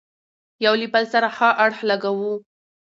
[0.65, 2.33] يو له بل سره ښه اړخ لګوو،